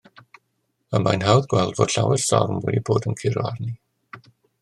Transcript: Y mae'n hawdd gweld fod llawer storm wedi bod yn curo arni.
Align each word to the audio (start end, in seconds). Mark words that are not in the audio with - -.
Y 0.99 1.01
mae'n 1.07 1.25
hawdd 1.25 1.45
gweld 1.51 1.75
fod 1.81 1.93
llawer 1.95 2.23
storm 2.23 2.57
wedi 2.63 2.81
bod 2.89 3.07
yn 3.11 3.17
curo 3.23 3.47
arni. 3.53 3.77